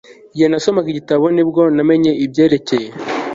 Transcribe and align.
Igihe 0.31 0.47
nasomaga 0.49 0.87
igitabo 0.89 1.25
ni 1.35 1.43
bwo 1.49 1.63
namenye 1.75 2.11
ibyerekeye 2.25 2.89